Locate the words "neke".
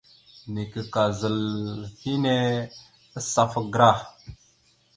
0.53-0.81